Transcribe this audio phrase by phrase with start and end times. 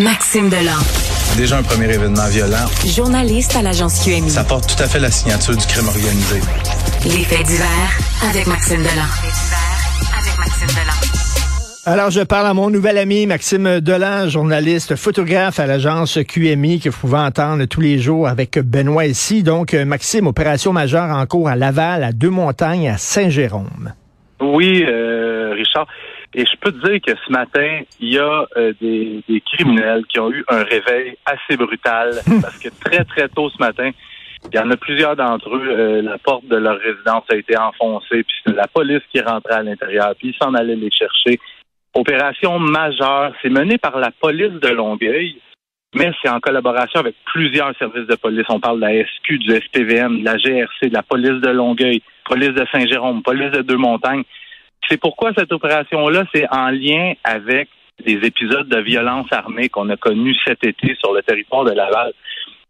[0.00, 0.80] Maxime Delan.
[1.36, 2.64] Déjà un premier événement violent.
[2.86, 4.30] Journaliste à l'agence QMI.
[4.30, 6.40] Ça porte tout à fait la signature du crime organisé.
[7.04, 9.10] Les faits divers avec Maxime Delan.
[10.16, 10.96] avec Maxime Delan.
[11.84, 16.88] Alors, je parle à mon nouvel ami Maxime Delan, journaliste, photographe à l'agence QMI que
[16.88, 19.42] vous pouvez entendre tous les jours avec Benoît ici.
[19.42, 23.92] Donc, Maxime, opération majeure en cours à Laval, à Deux-Montagnes, à Saint-Jérôme.
[24.40, 25.86] Oui, euh, Richard.
[26.34, 30.04] Et je peux te dire que ce matin, il y a euh, des, des, criminels
[30.06, 32.12] qui ont eu un réveil assez brutal
[32.42, 33.90] parce que très, très tôt ce matin,
[34.52, 37.56] il y en a plusieurs d'entre eux, euh, la porte de leur résidence a été
[37.58, 41.38] enfoncée, puis c'est la police qui rentrait à l'intérieur, puis ils s'en allaient les chercher.
[41.94, 45.40] Opération majeure, c'est mené par la police de Longueuil,
[45.94, 48.46] mais c'est en collaboration avec plusieurs services de police.
[48.48, 52.00] On parle de la SQ, du SPVM, de la GRC, de la police de Longueuil,
[52.24, 54.22] police de Saint-Jérôme, police de Deux-Montagnes.
[54.88, 57.68] C'est pourquoi cette opération-là, c'est en lien avec
[58.04, 62.12] des épisodes de violence armée qu'on a connus cet été sur le territoire de Laval.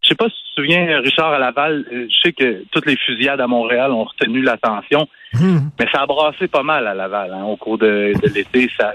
[0.00, 2.96] Je sais pas si tu te souviens, Richard, à Laval, je sais que toutes les
[2.96, 5.58] fusillades à Montréal ont retenu l'attention, mmh.
[5.78, 7.32] mais ça a brassé pas mal à Laval.
[7.32, 7.44] Hein.
[7.44, 8.94] Au cours de, de l'été, ça,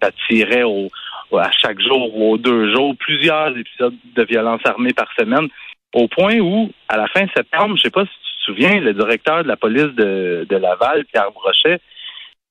[0.00, 0.90] ça tirait au,
[1.32, 5.48] à chaque jour ou aux deux jours plusieurs épisodes de violence armée par semaine,
[5.94, 8.92] au point où, à la fin septembre, je sais pas si tu te souviens, le
[8.92, 11.80] directeur de la police de, de Laval, Pierre Brochet,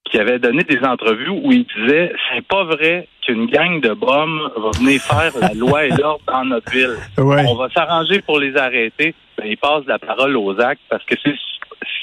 [0.06, 4.52] qui avait donné des entrevues où il disait c'est pas vrai qu'une gang de bombes
[4.58, 6.96] va venir faire la loi et l'ordre dans notre ville.
[7.18, 7.44] Ouais.
[7.48, 9.16] On va s'arranger pour les arrêter.
[9.38, 11.36] Ben, il passe la parole aux actes parce que c'est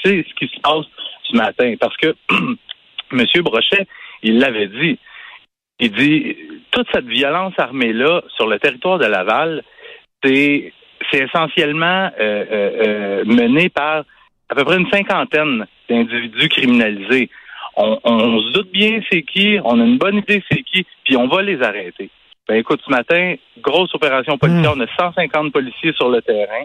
[0.03, 0.85] c'est ce qui se passe
[1.23, 1.75] ce matin.
[1.79, 2.15] Parce que
[3.11, 3.25] M.
[3.43, 3.87] Brochet,
[4.23, 4.97] il l'avait dit.
[5.79, 6.35] Il dit
[6.71, 9.63] toute cette violence armée-là sur le territoire de Laval,
[10.23, 10.73] c'est
[11.11, 14.03] c'est essentiellement euh, euh, euh, mené par
[14.49, 17.29] à peu près une cinquantaine d'individus criminalisés
[17.75, 21.17] on, on, se doute bien c'est qui, on a une bonne idée c'est qui, puis
[21.17, 22.09] on va les arrêter.
[22.47, 24.81] Ben écoute, ce matin, grosse opération policière, mmh.
[24.81, 26.63] on a 150 policiers sur le terrain,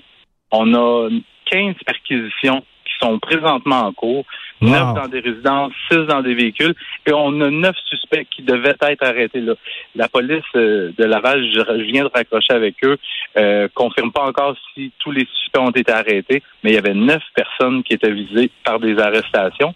[0.50, 1.08] on a
[1.50, 4.24] 15 perquisitions qui sont présentement en cours,
[4.60, 4.68] wow.
[4.68, 6.74] 9 dans des résidences, 6 dans des véhicules,
[7.06, 9.54] et on a 9 suspects qui devaient être arrêtés là.
[9.94, 12.96] La police euh, de Laval, je, je, viens de raccrocher avec eux,
[13.36, 16.94] euh, confirme pas encore si tous les suspects ont été arrêtés, mais il y avait
[16.94, 19.74] 9 personnes qui étaient visées par des arrestations.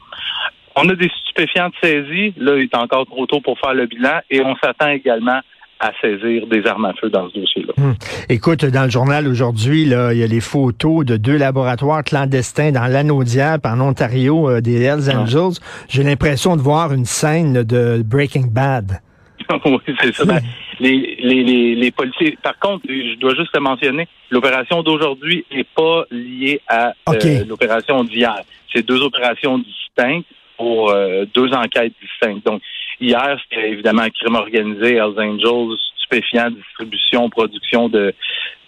[0.76, 2.34] On a des stupéfiants de saisie.
[2.36, 5.40] Là, il est encore trop tôt pour faire le bilan et on s'attend également
[5.80, 7.72] à saisir des armes à feu dans ce dossier-là.
[7.78, 7.94] Hum.
[8.28, 12.70] Écoute, dans le journal aujourd'hui, là, il y a les photos de deux laboratoires clandestins
[12.70, 15.58] dans l'anneau diable en Ontario, euh, des Hells Angels.
[15.58, 15.86] Ah.
[15.88, 19.00] J'ai l'impression de voir une scène de Breaking Bad.
[19.64, 20.24] oui, c'est ça.
[20.26, 20.40] Ben,
[20.80, 22.38] les, les, les, les, policiers.
[22.42, 27.40] Par contre, je dois juste te mentionner, l'opération d'aujourd'hui n'est pas liée à okay.
[27.40, 28.36] euh, l'opération d'hier.
[28.72, 30.26] C'est deux opérations distinctes
[30.60, 32.44] pour euh, deux enquêtes distinctes.
[32.44, 32.60] Donc,
[33.00, 38.12] hier, c'était évidemment un crime organisé, Hells Angels, stupéfiants, distribution, production de,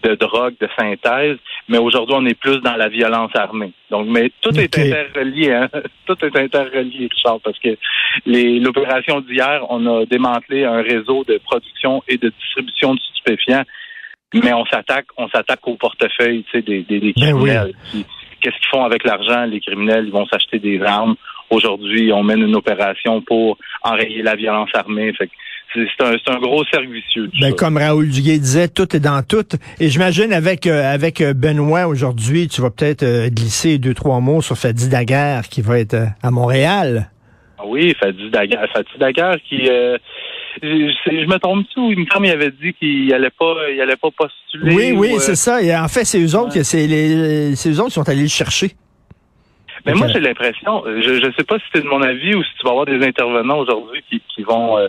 [0.03, 1.37] de drogue, de synthèse.
[1.69, 3.73] Mais aujourd'hui, on est plus dans la violence armée.
[3.91, 4.63] Donc, mais tout okay.
[4.63, 5.69] est interrelié, hein?
[6.07, 7.77] Tout est interrelié, Richard, parce que
[8.27, 13.65] l'opération d'hier, on a démantelé un réseau de production et de distribution de stupéfiants.
[14.33, 17.75] Mais on s'attaque, on s'attaque au portefeuille, tu sais, des, des, des criminels.
[17.93, 18.07] Ben oui.
[18.41, 19.45] Qu'est-ce qu'ils font avec l'argent?
[19.45, 21.15] Les criminels, ils vont s'acheter des armes.
[21.53, 25.13] Aujourd'hui, on mène une opération pour enrayer la violence armée.
[25.13, 25.29] Fait
[25.75, 27.31] c'est un, un, gros servicieux.
[27.41, 29.45] Ben, comme Raoul Duguay disait, tout est dans tout.
[29.81, 34.43] Et j'imagine avec euh, avec Benoît aujourd'hui, tu vas peut-être euh, glisser deux trois mots
[34.43, 37.11] sur Fadi Daguerre qui va être euh, à Montréal.
[37.67, 39.97] Oui, Fadi Daguerre, Fadi Daguerre qui euh,
[40.63, 41.91] je, je, me trompe tout.
[41.91, 44.75] Il me semble qu'il avait dit qu'il allait pas, il allait pas postuler.
[44.75, 45.63] Oui, oui, ou, c'est ça.
[45.63, 46.65] Et en fait, c'est eux autres, ouais.
[46.65, 48.73] c'est les, c'est eux autres qui sont allés le chercher.
[49.85, 49.99] Mais okay.
[49.99, 52.65] moi, j'ai l'impression, je ne sais pas si c'est de mon avis ou si tu
[52.65, 54.89] vas avoir des intervenants aujourd'hui qui, qui vont euh,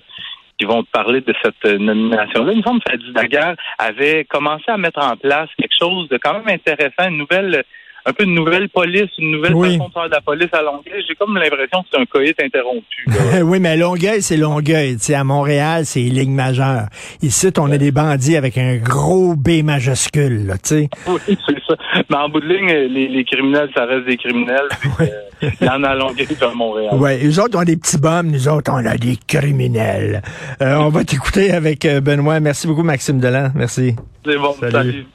[0.59, 2.51] qui vont te parler de cette nomination-là.
[2.51, 6.17] Il me semble que Fadi Daguerre avait commencé à mettre en place quelque chose de
[6.17, 7.63] quand même intéressant, une nouvelle
[8.05, 9.77] un peu une nouvelle police, une nouvelle oui.
[9.77, 11.03] façon de faire de la police à Longueuil.
[11.07, 13.07] J'ai comme l'impression que c'est un coït interrompu.
[13.43, 14.97] oui, mais Longueuil, c'est Longueuil.
[14.97, 16.87] T'sais, à Montréal, c'est ligne majeure.
[17.21, 17.75] Ici, on ouais.
[17.75, 20.89] a des bandits avec un gros B majuscule, là, tu sais.
[21.07, 21.75] Oui, c'est ça.
[22.09, 24.67] Mais en bout de ligne, les, les criminels, ça reste des criminels.
[25.41, 26.91] Il euh, y en a à Longueuil et à Montréal.
[26.93, 30.21] Oui, eux autres ont des petits bums, nous autres, on a des criminels.
[30.61, 32.39] Euh, on va t'écouter avec Benoît.
[32.39, 33.51] Merci beaucoup, Maxime Delan.
[33.55, 33.95] Merci.
[34.25, 34.71] C'est bon, salut.
[34.71, 35.05] salut.